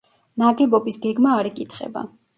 ნაგებობის 0.43 0.97
გეგმა 1.05 1.37
არ 1.43 1.51
იკითხება. 1.53 2.09